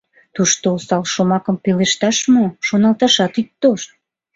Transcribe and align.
Тушто 0.35 0.65
осал 0.75 1.03
шомакым 1.13 1.55
пелешташ 1.63 2.17
мо, 2.33 2.45
шоналташат 2.67 3.33
ит 3.41 3.49
тошт! 3.61 3.89